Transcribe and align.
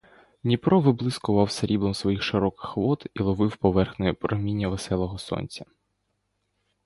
Дніпро 0.43 0.79
виблискував 0.79 1.51
сріблом 1.51 1.93
своїх 1.93 2.23
широких 2.23 2.77
вод 2.77 3.05
і 3.13 3.21
ловив 3.23 3.55
поверхнею 3.55 4.15
проміння 4.15 4.67
веселого 4.67 5.17
сонця. 5.17 5.65